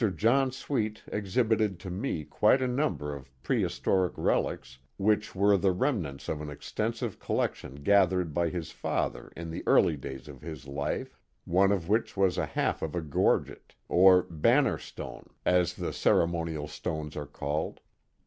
John 0.15 0.51
Sweet 0.51 1.03
exhibited 1.11 1.79
to 1.81 1.91
me 1.91 2.23
quite 2.23 2.59
a 2.59 2.67
number 2.67 3.13
of 3.13 3.29
pre 3.43 3.61
historic 3.61 4.13
relics 4.17 4.79
which 4.97 5.35
were 5.35 5.57
the 5.57 5.71
remnants 5.71 6.27
of 6.27 6.41
an 6.41 6.49
extensive 6.49 7.19
collec 7.19 7.53
tion 7.53 7.75
gathered 7.83 8.33
by 8.33 8.49
his 8.49 8.71
father 8.71 9.31
in 9.37 9.51
the 9.51 9.61
early 9.67 9.95
years 10.03 10.27
of 10.27 10.41
his 10.41 10.67
life, 10.67 11.19
one 11.45 11.71
of 11.71 11.87
which 11.87 12.17
was 12.17 12.39
a 12.39 12.47
half 12.47 12.81
of 12.81 12.95
a 12.95 13.01
gorget, 13.01 13.75
or 13.87 14.23
banner 14.23 14.79
stone, 14.79 15.29
as 15.45 15.75
the 15.75 15.93
cere 15.93 16.25
monial 16.25 16.67
stones 16.67 17.15
are 17.15 17.27
called. 17.27 17.79